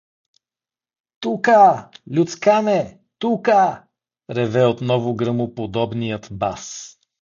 [1.21, 1.65] —Тука!
[2.15, 2.81] Люцкане,
[3.19, 3.85] тука!—
[4.35, 6.93] реве отново гръмоподобният бас.